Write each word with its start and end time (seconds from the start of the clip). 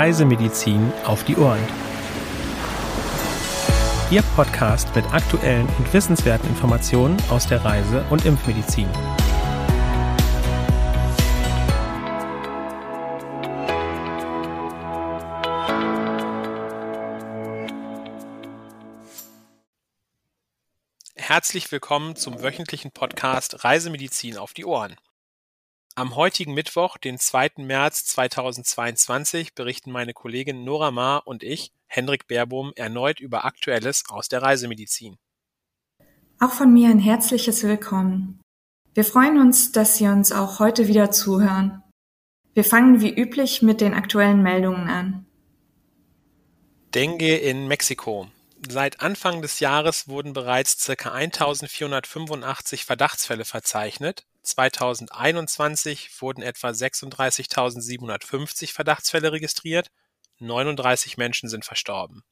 Reisemedizin 0.00 0.94
auf 1.04 1.24
die 1.24 1.36
Ohren. 1.36 1.60
Ihr 4.10 4.22
Podcast 4.34 4.96
mit 4.96 5.04
aktuellen 5.12 5.68
und 5.76 5.92
wissenswerten 5.92 6.48
Informationen 6.48 7.18
aus 7.28 7.46
der 7.46 7.62
Reise- 7.62 8.02
und 8.08 8.24
Impfmedizin. 8.24 8.88
Herzlich 21.14 21.70
willkommen 21.70 22.16
zum 22.16 22.40
wöchentlichen 22.40 22.90
Podcast 22.90 23.64
Reisemedizin 23.64 24.38
auf 24.38 24.54
die 24.54 24.64
Ohren. 24.64 24.96
Am 25.96 26.14
heutigen 26.14 26.54
Mittwoch, 26.54 26.98
den 26.98 27.18
2. 27.18 27.50
März 27.58 28.04
2022, 28.06 29.54
berichten 29.54 29.90
meine 29.90 30.12
Kollegin 30.14 30.64
Nora 30.64 30.92
Maar 30.92 31.26
und 31.26 31.42
ich, 31.42 31.72
Hendrik 31.86 32.28
Baerbohm, 32.28 32.72
erneut 32.76 33.18
über 33.18 33.44
Aktuelles 33.44 34.04
aus 34.08 34.28
der 34.28 34.40
Reisemedizin. 34.40 35.18
Auch 36.38 36.52
von 36.52 36.72
mir 36.72 36.88
ein 36.88 37.00
herzliches 37.00 37.64
Willkommen. 37.64 38.40
Wir 38.94 39.04
freuen 39.04 39.38
uns, 39.38 39.72
dass 39.72 39.98
Sie 39.98 40.06
uns 40.06 40.32
auch 40.32 40.60
heute 40.60 40.86
wieder 40.88 41.10
zuhören. 41.10 41.82
Wir 42.54 42.64
fangen 42.64 43.00
wie 43.00 43.14
üblich 43.14 43.60
mit 43.60 43.80
den 43.80 43.92
aktuellen 43.92 44.42
Meldungen 44.42 44.88
an. 44.88 45.26
Dengue 46.94 47.36
in 47.36 47.68
Mexiko. 47.68 48.28
Seit 48.68 49.00
Anfang 49.00 49.42
des 49.42 49.60
Jahres 49.60 50.08
wurden 50.08 50.32
bereits 50.32 50.86
ca. 50.86 51.12
1485 51.12 52.84
Verdachtsfälle 52.84 53.44
verzeichnet, 53.44 54.26
2021 54.50 56.20
wurden 56.20 56.42
etwa 56.42 56.68
36.750 56.68 58.72
Verdachtsfälle 58.72 59.32
registriert, 59.32 59.90
39 60.38 61.16
Menschen 61.16 61.48
sind 61.48 61.64
verstorben. 61.64 62.22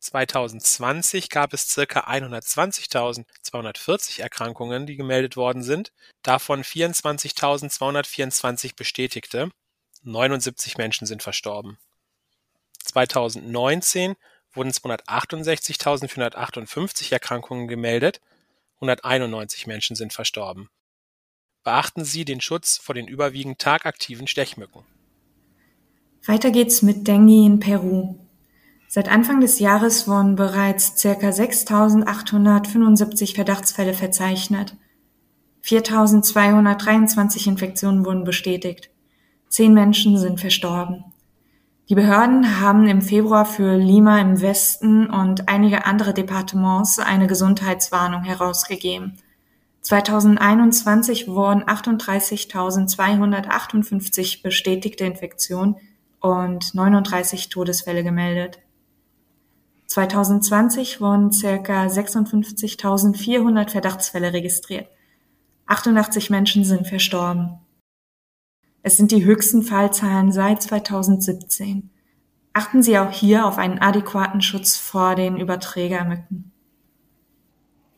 2020 0.00 1.28
gab 1.30 1.52
es 1.52 1.72
ca. 1.74 1.82
120.240 1.82 4.20
Erkrankungen, 4.20 4.86
die 4.86 4.96
gemeldet 4.96 5.36
worden 5.36 5.62
sind, 5.62 5.92
davon 6.22 6.62
24.224 6.62 8.74
bestätigte, 8.76 9.50
79 10.02 10.78
Menschen 10.78 11.06
sind 11.06 11.22
verstorben. 11.22 11.78
2019 12.84 14.14
wurden 14.52 14.70
268.458 14.70 17.12
Erkrankungen 17.12 17.66
gemeldet, 17.66 18.20
191 18.76 19.66
Menschen 19.66 19.96
sind 19.96 20.12
verstorben. 20.12 20.70
Beachten 21.66 22.04
Sie 22.04 22.24
den 22.24 22.40
Schutz 22.40 22.78
vor 22.78 22.94
den 22.94 23.08
überwiegend 23.08 23.58
tagaktiven 23.58 24.28
Stechmücken. 24.28 24.84
Weiter 26.24 26.52
geht's 26.52 26.82
mit 26.82 27.08
Dengue 27.08 27.44
in 27.44 27.58
Peru. 27.58 28.14
Seit 28.86 29.08
Anfang 29.08 29.40
des 29.40 29.58
Jahres 29.58 30.06
wurden 30.06 30.36
bereits 30.36 31.02
ca. 31.02 31.10
6.875 31.10 33.34
Verdachtsfälle 33.34 33.94
verzeichnet. 33.94 34.76
4.223 35.64 37.48
Infektionen 37.48 38.04
wurden 38.04 38.22
bestätigt. 38.22 38.90
Zehn 39.48 39.74
Menschen 39.74 40.18
sind 40.18 40.38
verstorben. 40.38 41.06
Die 41.88 41.96
Behörden 41.96 42.60
haben 42.60 42.86
im 42.86 43.02
Februar 43.02 43.44
für 43.44 43.76
Lima 43.76 44.20
im 44.20 44.40
Westen 44.40 45.10
und 45.10 45.48
einige 45.48 45.84
andere 45.84 46.14
Departements 46.14 47.00
eine 47.00 47.26
Gesundheitswarnung 47.26 48.22
herausgegeben. 48.22 49.18
2021 49.86 51.28
wurden 51.28 51.62
38.258 51.62 54.42
bestätigte 54.42 55.04
Infektionen 55.04 55.76
und 56.20 56.74
39 56.74 57.50
Todesfälle 57.50 58.02
gemeldet. 58.02 58.58
2020 59.86 61.00
wurden 61.00 61.30
ca. 61.30 61.86
56.400 61.86 63.70
Verdachtsfälle 63.70 64.32
registriert. 64.32 64.88
88 65.66 66.30
Menschen 66.30 66.64
sind 66.64 66.88
verstorben. 66.88 67.60
Es 68.82 68.96
sind 68.96 69.12
die 69.12 69.24
höchsten 69.24 69.62
Fallzahlen 69.62 70.32
seit 70.32 70.62
2017. 70.62 71.90
Achten 72.52 72.82
Sie 72.82 72.98
auch 72.98 73.12
hier 73.12 73.46
auf 73.46 73.56
einen 73.56 73.78
adäquaten 73.78 74.42
Schutz 74.42 74.76
vor 74.76 75.14
den 75.14 75.36
Überträgermücken. 75.36 76.50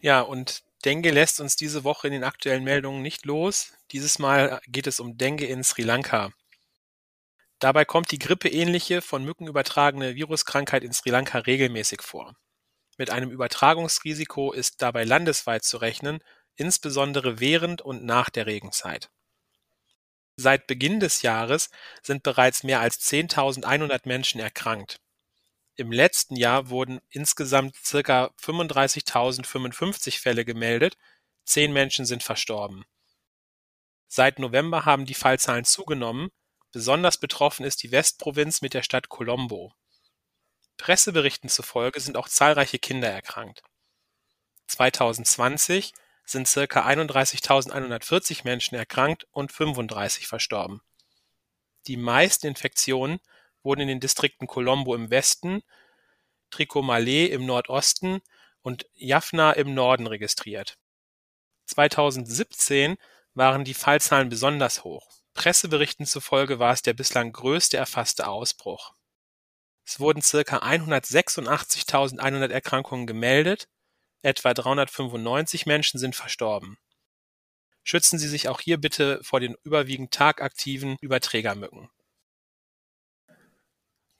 Ja, 0.03 0.21
und 0.21 0.68
Dengue 0.85 1.11
lässt 1.11 1.41
uns 1.41 1.57
diese 1.57 1.83
Woche 1.83 2.07
in 2.07 2.13
den 2.13 2.25
aktuellen 2.25 2.63
Meldungen 2.63 3.03
nicht 3.03 3.27
los. 3.27 3.73
Dieses 3.91 4.19
Mal 4.19 4.61
geht 4.69 4.87
es 4.87 5.01
um 5.01 5.19
Dengue 5.19 5.47
in 5.47 5.65
Sri 5.65 5.83
Lanka. 5.83 6.33
Dabei 7.59 7.85
kommt 7.85 8.13
die 8.13 8.21
grippeähnliche, 8.21 9.03
von 9.03 9.25
Mücken 9.25 9.49
übertragene 9.49 10.15
Viruskrankheit 10.15 10.85
in 10.85 10.93
Sri 10.93 11.11
Lanka 11.11 11.39
regelmäßig 11.39 12.03
vor. 12.03 12.37
Mit 12.97 13.11
einem 13.11 13.31
Übertragungsrisiko 13.31 14.53
ist 14.53 14.81
dabei 14.81 15.05
landesweit 15.05 15.65
zu 15.65 15.79
rechnen, 15.79 16.21
insbesondere 16.55 17.41
während 17.41 17.83
und 17.83 18.05
nach 18.05 18.31
der 18.31 18.47
Regenzeit. 18.47 19.11
Seit 20.37 20.69
Beginn 20.69 21.01
des 21.01 21.23
Jahres 21.23 21.71
sind 22.03 22.23
bereits 22.23 22.63
mehr 22.63 22.81
als 22.81 23.01
10.100 23.01 24.03
Menschen 24.05 24.41
erkrankt. 24.41 25.01
Im 25.79 25.93
letzten 25.93 26.35
Jahr 26.35 26.71
wurden 26.71 27.01
insgesamt 27.09 27.77
circa 27.77 28.33
35.055 28.43 30.19
Fälle 30.19 30.45
gemeldet, 30.45 30.97
zehn 31.45 31.73
Menschen 31.73 32.05
sind 32.05 32.25
verstorben. 32.25 32.85
Seit 34.09 34.41
November 34.41 34.87
haben 34.87 35.07
die 35.07 35.15
Fallzahlen 35.15 35.65
zugenommen, 35.65 36.31
besonders 36.73 37.19
betroffen 37.19 37.65
ist 37.65 37.85
die 37.85 37.93
Westprovinz 37.93 38.61
mit 38.61 38.75
der 38.75 38.83
Stadt 38.83 39.09
Colombo. 39.09 39.73
Presseberichten 40.79 41.49
zufolge 41.49 42.01
sind 42.01 42.17
auch 42.17 42.29
zahlreiche 42.29 42.81
Kinder 42.81 43.09
erkrankt. 43.09 43.63
2020 44.67 45.95
sind 46.25 46.49
circa 46.49 46.85
31.140 46.89 48.41
Menschen 48.43 48.75
erkrankt 48.75 49.29
und 49.31 49.53
35 49.53 50.27
verstorben. 50.27 50.81
Die 51.87 51.97
meisten 51.97 52.49
Infektionen 52.49 53.21
wurden 53.63 53.83
in 53.83 53.89
den 53.89 54.01
Distrikten 54.01 54.47
Colombo 54.47 54.95
im 54.95 55.11
Westen, 55.11 55.63
Trincomalee 56.51 57.27
im 57.27 57.47
Nordosten 57.47 58.21
und 58.63 58.87
Jaffna 58.95 59.53
im 59.53 59.75
Norden 59.75 60.07
registriert. 60.07 60.79
2017 61.67 62.97
waren 63.35 63.65
die 63.65 63.75
Fallzahlen 63.75 64.29
besonders 64.29 64.85
hoch. 64.85 65.09
Presseberichten 65.35 66.07
zufolge 66.07 66.59
war 66.59 66.73
es 66.73 66.83
der 66.83 66.95
bislang 66.95 67.33
größte 67.33 67.77
erfasste 67.77 68.27
Ausbruch. 68.27 68.95
Es 69.85 70.01
wurden 70.01 70.21
ca. 70.21 70.59
186.100 70.59 72.51
Erkrankungen 72.51 73.07
gemeldet, 73.07 73.69
etwa 74.23 74.53
395 74.53 75.67
Menschen 75.67 75.99
sind 75.99 76.17
verstorben. 76.17 76.77
Schützen 77.85 78.19
Sie 78.19 78.29
sich 78.29 78.49
auch 78.49 78.61
hier 78.61 78.79
bitte 78.79 79.21
vor 79.23 79.41
den 79.41 79.57
überwiegend 79.63 80.13
tagaktiven 80.13 80.99
Überträgermücken. 81.01 81.89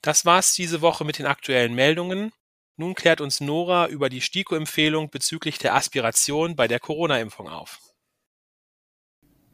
Das 0.01 0.25
war's 0.25 0.53
diese 0.53 0.81
Woche 0.81 1.03
mit 1.03 1.19
den 1.19 1.25
aktuellen 1.25 1.75
Meldungen. 1.75 2.31
Nun 2.77 2.95
klärt 2.95 3.19
uns 3.19 3.41
Nora 3.41 3.87
über 3.87 4.07
die 4.07 4.21
STIKO-Empfehlung 4.21 5.09
bezüglich 5.09 5.57
der 5.57 5.75
Aspiration 5.75 6.55
bei 6.55 6.69
der 6.69 6.79
Corona-Impfung 6.79 7.49
auf. 7.49 7.79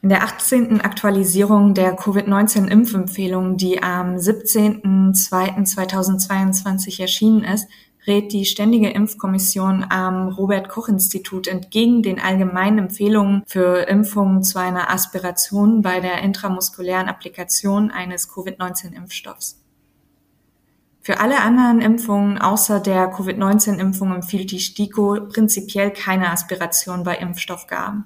In 0.03 0.09
der 0.09 0.21
18. 0.21 0.81
Aktualisierung 0.81 1.73
der 1.73 1.95
Covid-19-Impfempfehlung, 1.95 3.57
die 3.57 3.81
am 3.81 4.17
17.02.2022 4.17 7.01
erschienen 7.01 7.43
ist, 7.43 7.67
rät 8.05 8.31
die 8.31 8.45
Ständige 8.45 8.91
Impfkommission 8.91 9.83
am 9.89 10.27
Robert-Koch-Institut 10.27 11.47
entgegen 11.47 12.03
den 12.03 12.19
allgemeinen 12.19 12.77
Empfehlungen 12.77 13.41
für 13.47 13.87
Impfungen 13.87 14.43
zu 14.43 14.59
einer 14.59 14.91
Aspiration 14.91 15.81
bei 15.81 16.01
der 16.01 16.19
intramuskulären 16.19 17.09
Applikation 17.09 17.89
eines 17.89 18.29
Covid-19-Impfstoffs. 18.29 19.64
Für 21.05 21.19
alle 21.19 21.39
anderen 21.41 21.81
Impfungen 21.81 22.39
außer 22.39 22.79
der 22.79 23.11
Covid-19-Impfung 23.11 24.11
empfiehlt 24.11 24.49
die 24.49 24.59
STIKO 24.59 25.27
prinzipiell 25.31 25.91
keine 25.91 26.31
Aspiration 26.31 27.03
bei 27.03 27.17
Impfstoffgaben. 27.17 28.05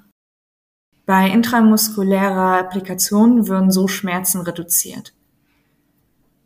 Bei 1.06 1.30
intramuskulärer 1.30 2.60
Applikation 2.60 3.48
würden 3.48 3.72
so 3.72 3.88
Schmerzen 3.88 4.42
reduziert. 4.42 5.14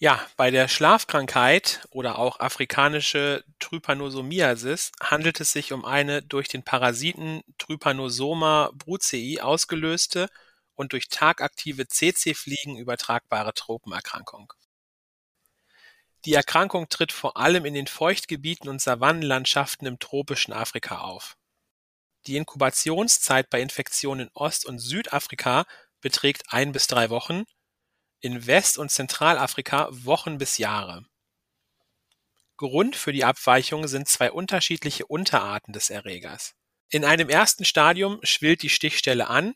Ja, 0.00 0.24
bei 0.36 0.52
der 0.52 0.68
Schlafkrankheit 0.68 1.84
oder 1.90 2.18
auch 2.18 2.38
afrikanische 2.38 3.42
Trypanosomiasis 3.58 4.92
handelt 5.00 5.40
es 5.40 5.50
sich 5.50 5.72
um 5.72 5.84
eine 5.84 6.22
durch 6.22 6.46
den 6.46 6.62
Parasiten 6.62 7.42
Trypanosoma 7.58 8.70
brucei 8.74 9.38
ausgelöste 9.42 10.28
und 10.76 10.92
durch 10.92 11.08
tagaktive 11.08 11.88
CC-Fliegen 11.88 12.76
übertragbare 12.76 13.52
Tropenerkrankung. 13.54 14.52
Die 16.26 16.34
Erkrankung 16.34 16.88
tritt 16.88 17.10
vor 17.10 17.36
allem 17.36 17.64
in 17.64 17.74
den 17.74 17.88
Feuchtgebieten 17.88 18.68
und 18.68 18.80
Savannenlandschaften 18.80 19.88
im 19.88 19.98
tropischen 19.98 20.54
Afrika 20.54 20.98
auf. 20.98 21.36
Die 22.28 22.36
Inkubationszeit 22.36 23.50
bei 23.50 23.60
Infektionen 23.60 24.28
in 24.28 24.34
Ost- 24.34 24.64
und 24.64 24.78
Südafrika 24.78 25.64
beträgt 26.00 26.44
ein 26.52 26.70
bis 26.70 26.86
drei 26.86 27.10
Wochen 27.10 27.46
in 28.20 28.46
West- 28.46 28.78
und 28.78 28.90
Zentralafrika 28.90 29.88
Wochen 29.90 30.38
bis 30.38 30.58
Jahre. 30.58 31.04
Grund 32.56 32.96
für 32.96 33.12
die 33.12 33.24
Abweichung 33.24 33.86
sind 33.86 34.08
zwei 34.08 34.32
unterschiedliche 34.32 35.06
Unterarten 35.06 35.72
des 35.72 35.90
Erregers. 35.90 36.54
In 36.90 37.04
einem 37.04 37.28
ersten 37.28 37.64
Stadium 37.64 38.18
schwillt 38.22 38.62
die 38.62 38.68
Stichstelle 38.68 39.28
an, 39.28 39.54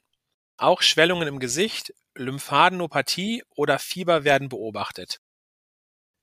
auch 0.56 0.82
Schwellungen 0.82 1.26
im 1.26 1.40
Gesicht, 1.40 1.92
Lymphadenopathie 2.14 3.42
oder 3.50 3.78
Fieber 3.78 4.22
werden 4.22 4.48
beobachtet. 4.48 5.18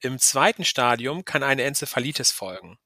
Im 0.01 0.19
zweiten 0.19 0.63
Stadium 0.63 1.25
kann 1.25 1.44
eine 1.44 1.63
Enzephalitis 1.63 2.31
folgen. 2.31 2.77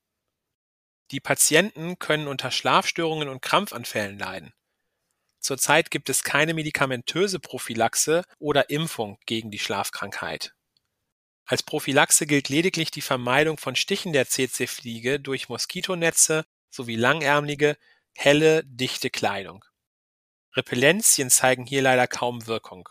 Die 1.11 1.19
Patienten 1.19 1.99
können 1.99 2.27
unter 2.27 2.49
Schlafstörungen 2.49 3.29
und 3.29 3.41
Krampfanfällen 3.41 4.17
leiden. 4.17 4.53
Zurzeit 5.43 5.91
gibt 5.91 6.09
es 6.09 6.23
keine 6.23 6.53
medikamentöse 6.53 7.37
Prophylaxe 7.37 8.23
oder 8.39 8.69
Impfung 8.69 9.19
gegen 9.25 9.51
die 9.51 9.59
Schlafkrankheit. 9.59 10.53
Als 11.45 11.63
Prophylaxe 11.63 12.25
gilt 12.25 12.47
lediglich 12.47 12.91
die 12.91 13.01
Vermeidung 13.01 13.57
von 13.57 13.75
Stichen 13.75 14.13
der 14.13 14.25
Tsetse-Fliege 14.25 15.19
durch 15.19 15.49
Moskitonetze 15.49 16.45
sowie 16.69 16.95
langärmelige, 16.95 17.77
helle, 18.15 18.63
dichte 18.63 19.09
Kleidung. 19.09 19.65
Repellenzien 20.55 21.29
zeigen 21.29 21.65
hier 21.65 21.81
leider 21.81 22.07
kaum 22.07 22.47
Wirkung. 22.47 22.87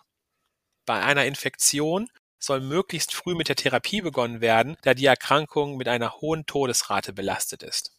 Bei 0.84 1.02
einer 1.02 1.24
Infektion 1.24 2.10
soll 2.38 2.60
möglichst 2.60 3.14
früh 3.14 3.34
mit 3.34 3.48
der 3.48 3.56
Therapie 3.56 4.02
begonnen 4.02 4.42
werden, 4.42 4.76
da 4.82 4.92
die 4.92 5.06
Erkrankung 5.06 5.78
mit 5.78 5.88
einer 5.88 6.20
hohen 6.20 6.44
Todesrate 6.44 7.14
belastet 7.14 7.62
ist. 7.62 7.96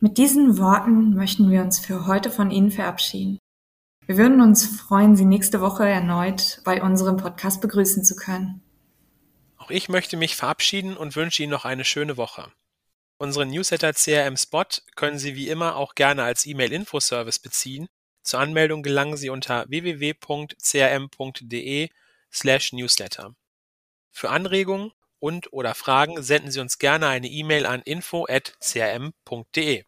Mit 0.00 0.16
diesen 0.16 0.58
Worten 0.58 1.16
möchten 1.16 1.50
wir 1.50 1.60
uns 1.60 1.80
für 1.80 2.06
heute 2.06 2.30
von 2.30 2.52
Ihnen 2.52 2.70
verabschieden. 2.70 3.40
Wir 4.06 4.16
würden 4.16 4.40
uns 4.40 4.64
freuen, 4.64 5.16
Sie 5.16 5.24
nächste 5.24 5.60
Woche 5.60 5.88
erneut 5.88 6.60
bei 6.64 6.80
unserem 6.80 7.16
Podcast 7.16 7.60
begrüßen 7.60 8.04
zu 8.04 8.14
können. 8.14 8.62
Auch 9.56 9.70
ich 9.70 9.88
möchte 9.88 10.16
mich 10.16 10.36
verabschieden 10.36 10.96
und 10.96 11.16
wünsche 11.16 11.42
Ihnen 11.42 11.50
noch 11.50 11.64
eine 11.64 11.84
schöne 11.84 12.16
Woche. 12.16 12.52
Unseren 13.18 13.50
Newsletter 13.50 13.92
CRM 13.92 14.36
Spot 14.36 14.66
können 14.94 15.18
Sie 15.18 15.34
wie 15.34 15.48
immer 15.48 15.74
auch 15.74 15.96
gerne 15.96 16.22
als 16.22 16.46
E-Mail-Infoservice 16.46 17.40
beziehen. 17.40 17.88
Zur 18.22 18.38
Anmeldung 18.38 18.84
gelangen 18.84 19.16
Sie 19.16 19.30
unter 19.30 19.68
www.crm.de 19.68 20.28
slash 22.32 22.72
newsletter. 22.72 23.34
Für 24.12 24.30
Anregungen 24.30 24.92
und 25.18 25.52
oder 25.52 25.74
Fragen 25.74 26.22
senden 26.22 26.52
Sie 26.52 26.60
uns 26.60 26.78
gerne 26.78 27.08
eine 27.08 27.26
E-Mail 27.26 27.66
an 27.66 27.82
info@crm.de. 27.82 29.87